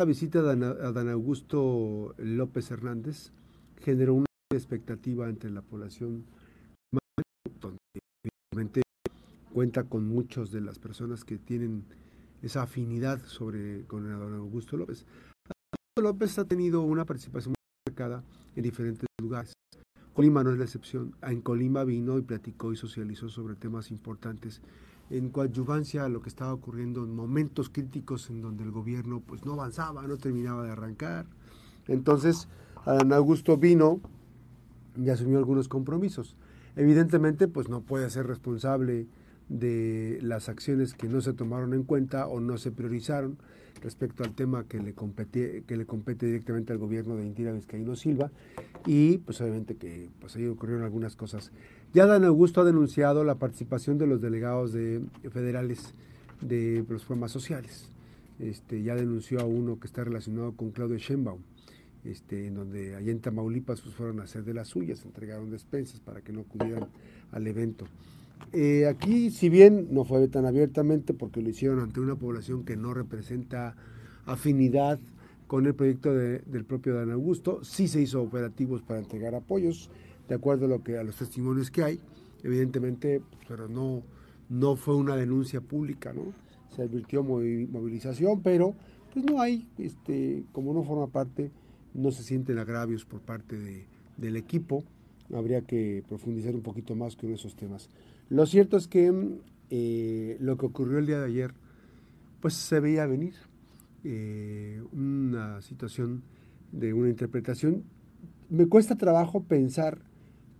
La 0.00 0.06
visita 0.06 0.40
de 0.40 0.56
Dan 0.56 1.10
Augusto 1.10 2.14
López 2.16 2.70
Hernández 2.70 3.32
generó 3.82 4.14
una 4.14 4.26
expectativa 4.50 5.28
entre 5.28 5.50
la 5.50 5.60
población, 5.60 6.24
donde 7.60 8.82
cuenta 9.52 9.84
con 9.84 10.08
muchas 10.08 10.52
de 10.52 10.62
las 10.62 10.78
personas 10.78 11.22
que 11.22 11.36
tienen 11.36 11.84
esa 12.40 12.62
afinidad 12.62 13.20
sobre 13.26 13.84
con 13.84 14.08
don 14.08 14.36
Augusto 14.36 14.78
López. 14.78 15.04
Augusto 15.44 16.00
López 16.02 16.38
ha 16.38 16.46
tenido 16.46 16.80
una 16.80 17.04
participación 17.04 17.50
muy 17.50 17.92
marcada 17.92 18.24
en 18.56 18.62
diferentes 18.62 19.06
lugares. 19.20 19.52
Colima 20.14 20.42
no 20.42 20.50
es 20.50 20.56
la 20.56 20.64
excepción. 20.64 21.14
En 21.20 21.42
Colima 21.42 21.84
vino 21.84 22.16
y 22.16 22.22
platicó 22.22 22.72
y 22.72 22.76
socializó 22.76 23.28
sobre 23.28 23.54
temas 23.54 23.90
importantes 23.90 24.62
en 25.10 25.28
coadyuvancia 25.30 26.04
a 26.04 26.08
lo 26.08 26.22
que 26.22 26.28
estaba 26.28 26.54
ocurriendo 26.54 27.04
en 27.04 27.14
momentos 27.14 27.68
críticos 27.68 28.30
en 28.30 28.40
donde 28.40 28.62
el 28.62 28.70
gobierno 28.70 29.20
pues 29.20 29.44
no 29.44 29.54
avanzaba, 29.54 30.06
no 30.06 30.16
terminaba 30.16 30.64
de 30.64 30.70
arrancar. 30.70 31.26
Entonces, 31.88 32.48
Adán 32.84 33.12
Augusto 33.12 33.56
vino 33.56 34.00
y 34.96 35.10
asumió 35.10 35.38
algunos 35.38 35.68
compromisos. 35.68 36.36
Evidentemente, 36.76 37.48
pues 37.48 37.68
no 37.68 37.80
puede 37.80 38.08
ser 38.10 38.26
responsable 38.26 39.08
de 39.50 40.20
las 40.22 40.48
acciones 40.48 40.94
que 40.94 41.08
no 41.08 41.20
se 41.20 41.32
tomaron 41.32 41.74
en 41.74 41.82
cuenta 41.82 42.26
o 42.28 42.40
no 42.40 42.56
se 42.56 42.70
priorizaron 42.70 43.36
respecto 43.82 44.22
al 44.22 44.34
tema 44.34 44.64
que 44.64 44.78
le 44.78 44.94
compete, 44.94 45.64
que 45.66 45.76
le 45.76 45.86
compete 45.86 46.26
directamente 46.26 46.72
al 46.72 46.78
gobierno 46.78 47.16
de 47.16 47.26
Indira 47.26 47.52
Vizcaíno 47.52 47.96
Silva 47.96 48.30
y 48.86 49.18
pues 49.18 49.40
obviamente 49.40 49.76
que 49.76 50.08
pues 50.20 50.36
ahí 50.36 50.46
ocurrieron 50.46 50.84
algunas 50.84 51.16
cosas. 51.16 51.50
Ya 51.92 52.06
Dan 52.06 52.24
Augusto 52.24 52.60
ha 52.60 52.64
denunciado 52.64 53.24
la 53.24 53.34
participación 53.34 53.98
de 53.98 54.06
los 54.06 54.20
delegados 54.20 54.72
de, 54.72 55.02
federales 55.30 55.94
de 56.40 56.84
los 56.88 57.04
programas 57.04 57.32
sociales. 57.32 57.88
Este, 58.38 58.82
ya 58.82 58.94
denunció 58.94 59.40
a 59.40 59.44
uno 59.44 59.80
que 59.80 59.86
está 59.86 60.04
relacionado 60.04 60.52
con 60.52 60.70
Claudio 60.70 60.96
Sheinbaum, 60.96 61.40
este, 62.04 62.46
en 62.46 62.54
donde 62.54 62.94
allá 62.94 63.10
en 63.10 63.20
Tamaulipas 63.20 63.80
pues, 63.80 63.94
fueron 63.94 64.20
a 64.20 64.24
hacer 64.24 64.44
de 64.44 64.54
las 64.54 64.68
suyas, 64.68 65.04
entregaron 65.04 65.50
despensas 65.50 65.98
para 66.00 66.20
que 66.20 66.32
no 66.32 66.42
acudieran 66.42 66.86
al 67.32 67.46
evento. 67.46 67.86
Eh, 68.52 68.86
aquí, 68.86 69.30
si 69.30 69.48
bien 69.48 69.88
no 69.90 70.04
fue 70.04 70.26
tan 70.28 70.44
abiertamente, 70.44 71.14
porque 71.14 71.40
lo 71.40 71.48
hicieron 71.48 71.80
ante 71.80 72.00
una 72.00 72.16
población 72.16 72.64
que 72.64 72.76
no 72.76 72.94
representa 72.94 73.76
afinidad 74.26 74.98
con 75.46 75.66
el 75.66 75.74
proyecto 75.74 76.14
del 76.14 76.64
propio 76.64 76.94
Dan 76.94 77.10
Augusto, 77.10 77.64
sí 77.64 77.88
se 77.88 78.00
hizo 78.00 78.22
operativos 78.22 78.82
para 78.82 79.00
entregar 79.00 79.34
apoyos, 79.34 79.90
de 80.28 80.36
acuerdo 80.36 80.66
a, 80.66 80.68
lo 80.68 80.82
que, 80.84 80.96
a 80.96 81.02
los 81.02 81.16
testimonios 81.16 81.70
que 81.70 81.82
hay, 81.82 82.00
evidentemente, 82.44 83.20
pero 83.48 83.68
no, 83.68 84.02
no 84.48 84.76
fue 84.76 84.94
una 84.94 85.16
denuncia 85.16 85.60
pública, 85.60 86.12
¿no? 86.12 86.32
Se 86.74 86.82
advirtió 86.82 87.24
movilización, 87.24 88.42
pero 88.42 88.74
pues 89.12 89.24
no 89.24 89.40
hay, 89.40 89.68
este, 89.78 90.44
como 90.52 90.72
no 90.72 90.84
forma 90.84 91.08
parte, 91.08 91.50
no 91.94 92.12
se 92.12 92.22
sienten 92.22 92.58
agravios 92.58 93.04
por 93.04 93.20
parte 93.20 93.58
de, 93.58 93.86
del 94.16 94.36
equipo, 94.36 94.84
habría 95.34 95.62
que 95.62 96.02
profundizar 96.08 96.54
un 96.54 96.62
poquito 96.62 96.94
más 96.96 97.16
con 97.16 97.32
esos 97.32 97.54
temas. 97.56 97.88
Lo 98.28 98.46
cierto 98.46 98.76
es 98.76 98.86
que 98.86 99.12
eh, 99.70 100.36
lo 100.40 100.56
que 100.56 100.66
ocurrió 100.66 100.98
el 100.98 101.06
día 101.06 101.20
de 101.20 101.26
ayer, 101.26 101.54
pues 102.40 102.54
se 102.54 102.80
veía 102.80 103.06
venir. 103.06 103.34
Eh, 104.02 104.82
una 104.92 105.60
situación 105.60 106.22
de 106.72 106.94
una 106.94 107.10
interpretación. 107.10 107.84
Me 108.48 108.66
cuesta 108.66 108.96
trabajo 108.96 109.42
pensar 109.42 109.98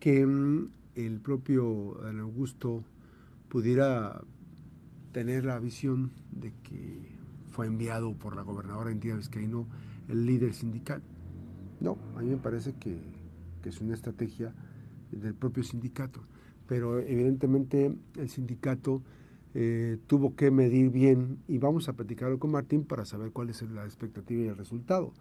que 0.00 0.26
mm, 0.26 0.70
el 0.96 1.20
propio 1.20 1.98
Dan 2.02 2.18
Augusto 2.20 2.82
pudiera 3.48 4.22
tener 5.12 5.44
la 5.44 5.58
visión 5.58 6.10
de 6.32 6.52
que 6.62 7.18
fue 7.50 7.66
enviado 7.66 8.12
por 8.14 8.34
la 8.36 8.42
gobernadora 8.42 8.90
Indira 8.90 9.16
Vizcaíno 9.16 9.66
el 10.08 10.26
líder 10.26 10.54
sindical. 10.54 11.02
No, 11.80 11.96
a 12.16 12.22
mí 12.22 12.30
me 12.30 12.36
parece 12.36 12.74
que, 12.74 12.98
que 13.68 13.74
es 13.74 13.80
una 13.82 13.94
estrategia 13.94 14.54
del 15.12 15.34
propio 15.34 15.62
sindicato 15.62 16.22
pero 16.68 17.00
evidentemente 17.00 17.92
el 18.16 18.28
sindicato 18.28 19.02
eh, 19.54 19.96
tuvo 20.06 20.36
que 20.36 20.50
medir 20.52 20.90
bien 20.90 21.38
y 21.48 21.58
vamos 21.58 21.88
a 21.88 21.94
platicarlo 21.94 22.38
con 22.38 22.52
Martín 22.52 22.84
para 22.84 23.06
saber 23.06 23.32
cuál 23.32 23.48
es 23.48 23.62
la 23.62 23.84
expectativa 23.84 24.42
y 24.42 24.46
el 24.48 24.56
resultado. 24.56 25.14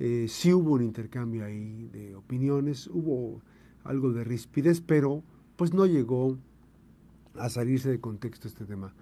Eh, 0.00 0.26
sí 0.28 0.52
hubo 0.52 0.72
un 0.72 0.82
intercambio 0.82 1.44
ahí 1.44 1.88
de 1.92 2.16
opiniones, 2.16 2.88
hubo 2.88 3.42
algo 3.84 4.12
de 4.12 4.24
rispidez, 4.24 4.80
pero 4.80 5.22
pues 5.56 5.74
no 5.74 5.84
llegó 5.86 6.38
a 7.34 7.50
salirse 7.50 7.90
de 7.90 8.00
contexto 8.00 8.48
este 8.48 8.64
tema. 8.64 8.94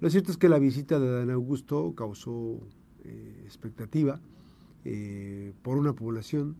Lo 0.00 0.10
cierto 0.10 0.32
es 0.32 0.36
que 0.36 0.48
la 0.48 0.58
visita 0.58 0.98
de 0.98 1.10
Dan 1.10 1.30
Augusto 1.30 1.94
causó 1.94 2.60
eh, 3.04 3.42
expectativa 3.44 4.20
por 5.62 5.78
una 5.78 5.94
población, 5.94 6.54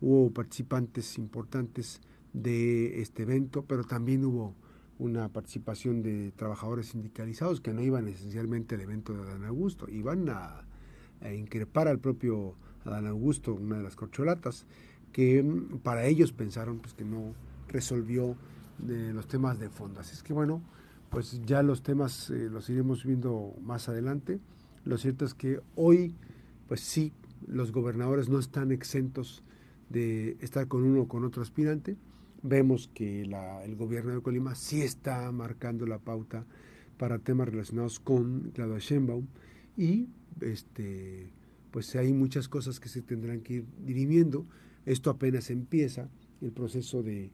hubo 0.00 0.30
participantes 0.30 1.18
importantes 1.18 2.00
de 2.32 3.00
este 3.00 3.22
evento, 3.22 3.64
pero 3.64 3.84
también 3.84 4.24
hubo 4.24 4.54
una 4.98 5.28
participación 5.28 6.02
de 6.02 6.32
trabajadores 6.36 6.88
sindicalizados 6.88 7.60
que 7.60 7.72
no 7.72 7.82
iban 7.82 8.08
esencialmente 8.08 8.74
al 8.74 8.80
evento 8.82 9.12
de 9.12 9.22
Adán 9.22 9.44
Augusto, 9.44 9.88
iban 9.88 10.28
a, 10.28 10.62
increpar 11.34 11.88
al 11.88 11.98
propio 11.98 12.54
Adán 12.84 13.06
Augusto, 13.06 13.54
una 13.54 13.78
de 13.78 13.82
las 13.82 13.96
corcholatas, 13.96 14.66
que 15.12 15.42
mm, 15.42 15.78
para 15.78 16.06
ellos 16.06 16.32
pensaron 16.32 16.78
pues, 16.78 16.94
que 16.94 17.04
no 17.04 17.34
resolvió 17.68 18.36
de 18.78 19.12
los 19.12 19.26
temas 19.26 19.58
de 19.58 19.70
fondo. 19.70 20.00
Así 20.00 20.12
es 20.14 20.22
que 20.22 20.32
bueno, 20.32 20.62
pues 21.10 21.40
ya 21.44 21.62
los 21.62 21.82
temas 21.82 22.30
eh, 22.30 22.48
los 22.50 22.68
iremos 22.68 23.04
viendo 23.04 23.54
más 23.62 23.88
adelante. 23.88 24.40
Lo 24.84 24.98
cierto 24.98 25.24
es 25.24 25.34
que 25.34 25.60
hoy, 25.74 26.14
pues 26.68 26.80
sí, 26.80 27.12
los 27.46 27.72
gobernadores 27.72 28.28
no 28.28 28.38
están 28.38 28.72
exentos 28.72 29.42
de 29.88 30.36
estar 30.40 30.68
con 30.68 30.82
uno 30.84 31.02
o 31.02 31.08
con 31.08 31.24
otro 31.24 31.42
aspirante 31.42 31.96
vemos 32.42 32.90
que 32.94 33.22
el 33.22 33.76
gobierno 33.76 34.14
de 34.14 34.22
Colima 34.22 34.54
sí 34.54 34.82
está 34.82 35.30
marcando 35.32 35.86
la 35.86 35.98
pauta 35.98 36.44
para 36.96 37.18
temas 37.18 37.48
relacionados 37.48 38.00
con 38.00 38.50
Claudia 38.54 38.78
Sheinbaum 38.78 39.26
y 39.76 40.08
este 40.40 41.32
pues 41.70 41.94
hay 41.94 42.12
muchas 42.14 42.48
cosas 42.48 42.80
que 42.80 42.88
se 42.88 43.02
tendrán 43.02 43.42
que 43.42 43.54
ir 43.56 43.66
dirimiendo. 43.84 44.46
Esto 44.86 45.10
apenas 45.10 45.50
empieza, 45.50 46.08
el 46.40 46.50
proceso 46.50 47.02
de, 47.02 47.30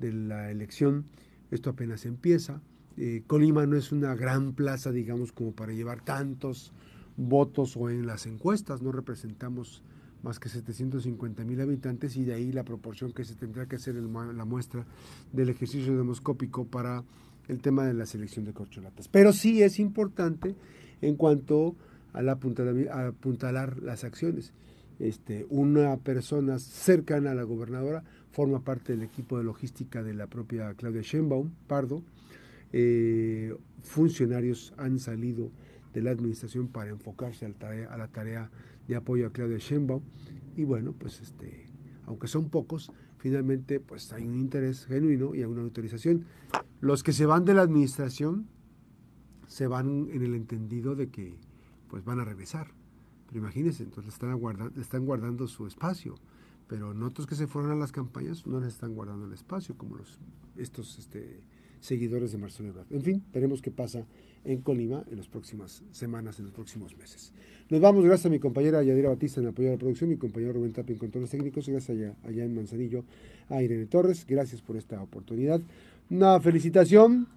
la 0.00 0.50
elección, 0.50 1.06
esto 1.50 1.70
apenas 1.70 2.04
empieza. 2.04 2.60
Eh, 2.98 3.22
Colima 3.26 3.64
no 3.64 3.74
es 3.74 3.92
una 3.92 4.14
gran 4.14 4.52
plaza, 4.52 4.92
digamos, 4.92 5.32
como 5.32 5.52
para 5.52 5.72
llevar 5.72 6.04
tantos 6.04 6.74
votos 7.16 7.74
o 7.74 7.88
en 7.88 8.06
las 8.06 8.26
encuestas, 8.26 8.82
no 8.82 8.92
representamos 8.92 9.82
más 10.22 10.38
que 10.38 10.48
750 10.48 11.44
mil 11.44 11.60
habitantes 11.60 12.16
y 12.16 12.24
de 12.24 12.34
ahí 12.34 12.52
la 12.52 12.64
proporción 12.64 13.12
que 13.12 13.24
se 13.24 13.34
tendrá 13.34 13.66
que 13.66 13.76
hacer 13.76 13.94
la 13.94 14.44
muestra 14.44 14.86
del 15.32 15.50
ejercicio 15.50 15.96
demoscópico 15.96 16.64
para 16.66 17.04
el 17.48 17.60
tema 17.60 17.86
de 17.86 17.94
la 17.94 18.06
selección 18.06 18.44
de 18.44 18.52
corcholatas. 18.52 19.08
Pero 19.08 19.32
sí 19.32 19.62
es 19.62 19.78
importante 19.78 20.56
en 21.00 21.16
cuanto 21.16 21.76
a, 22.12 22.22
la 22.22 22.32
a 22.32 23.06
apuntalar 23.06 23.82
las 23.82 24.04
acciones. 24.04 24.52
Este, 24.98 25.46
una 25.50 25.96
persona 25.98 26.58
cercana 26.58 27.32
a 27.32 27.34
la 27.34 27.42
gobernadora 27.42 28.02
forma 28.32 28.64
parte 28.64 28.92
del 28.92 29.02
equipo 29.02 29.38
de 29.38 29.44
logística 29.44 30.02
de 30.02 30.14
la 30.14 30.26
propia 30.26 30.74
Claudia 30.74 31.02
Sheinbaum, 31.02 31.50
Pardo. 31.66 32.02
Eh, 32.72 33.54
funcionarios 33.86 34.74
han 34.76 34.98
salido 34.98 35.50
de 35.92 36.02
la 36.02 36.10
administración 36.10 36.68
para 36.68 36.90
enfocarse 36.90 37.46
a 37.46 37.96
la 37.96 38.08
tarea 38.08 38.50
de 38.86 38.96
apoyo 38.96 39.26
a 39.26 39.30
Claudia 39.30 39.58
Sheinbaum. 39.58 40.02
Y 40.56 40.64
bueno, 40.64 40.92
pues 40.92 41.20
este, 41.20 41.66
aunque 42.04 42.28
son 42.28 42.50
pocos, 42.50 42.92
finalmente 43.18 43.80
pues 43.80 44.12
hay 44.12 44.26
un 44.26 44.38
interés 44.38 44.86
genuino 44.86 45.34
y 45.34 45.38
hay 45.38 45.44
una 45.44 45.62
autorización. 45.62 46.26
Los 46.80 47.02
que 47.02 47.12
se 47.12 47.26
van 47.26 47.44
de 47.44 47.54
la 47.54 47.62
administración 47.62 48.46
se 49.46 49.66
van 49.66 50.08
en 50.10 50.22
el 50.22 50.34
entendido 50.34 50.94
de 50.94 51.08
que 51.08 51.38
pues 51.88 52.04
van 52.04 52.20
a 52.20 52.24
regresar. 52.24 52.68
Pero 53.26 53.38
imagínense, 53.38 53.82
entonces 53.82 54.12
están, 54.12 54.38
están 54.78 55.04
guardando 55.04 55.46
su 55.46 55.66
espacio. 55.66 56.16
Pero 56.68 56.90
otros 57.06 57.26
que 57.26 57.36
se 57.36 57.46
fueron 57.46 57.70
a 57.70 57.76
las 57.76 57.92
campañas 57.92 58.46
no 58.46 58.60
les 58.60 58.74
están 58.74 58.94
guardando 58.94 59.26
el 59.26 59.32
espacio, 59.32 59.76
como 59.76 59.96
los, 59.96 60.18
estos 60.56 60.98
este, 60.98 61.40
seguidores 61.86 62.32
de 62.32 62.38
Marcelo 62.38 62.70
Ebrard. 62.70 62.86
En 62.90 63.02
fin, 63.02 63.22
veremos 63.32 63.62
qué 63.62 63.70
pasa 63.70 64.04
en 64.44 64.60
Colima 64.62 65.04
en 65.10 65.18
las 65.18 65.28
próximas 65.28 65.84
semanas, 65.92 66.38
en 66.38 66.46
los 66.46 66.54
próximos 66.54 66.96
meses. 66.96 67.32
Nos 67.70 67.80
vamos, 67.80 68.04
gracias 68.04 68.26
a 68.26 68.30
mi 68.30 68.40
compañera 68.40 68.82
Yadira 68.82 69.08
Batista 69.08 69.40
en 69.40 69.46
apoyo 69.46 69.68
a 69.68 69.72
la 69.72 69.78
producción, 69.78 70.10
mi 70.10 70.16
compañero 70.16 70.52
Rubén 70.52 70.72
Tapia 70.72 70.94
en 70.94 70.98
controles 70.98 71.30
técnicos, 71.30 71.68
gracias 71.68 71.96
allá, 72.24 72.44
en 72.44 72.54
Manzanillo 72.54 73.04
a 73.48 73.62
Irene 73.62 73.86
Torres, 73.86 74.26
gracias 74.26 74.62
por 74.62 74.76
esta 74.76 75.00
oportunidad. 75.00 75.60
Una 76.10 76.40
felicitación. 76.40 77.28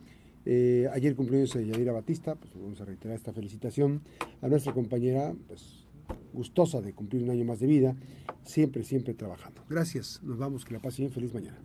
Eh, 0.46 0.88
ayer 0.94 1.16
cumpleaños 1.16 1.56
a 1.56 1.62
Yadira 1.62 1.92
Batista, 1.92 2.34
pues 2.34 2.52
vamos 2.56 2.82
a 2.82 2.86
reiterar 2.86 3.16
esta 3.16 3.34
felicitación 3.34 4.02
a 4.42 4.48
nuestra 4.48 4.74
compañera, 4.74 5.36
pues 5.48 5.86
gustosa 6.34 6.82
de 6.82 6.94
cumplir 6.94 7.22
un 7.24 7.30
año 7.30 7.46
más 7.46 7.60
de 7.60 7.68
vida, 7.68 7.96
siempre, 8.46 8.84
siempre 8.84 9.14
trabajando. 9.14 9.62
Gracias, 9.70 10.22
nos 10.24 10.38
vamos, 10.40 10.66
que 10.66 10.74
la 10.74 10.80
pase 10.80 11.04
bien, 11.04 11.12
feliz 11.12 11.34
mañana. 11.34 11.60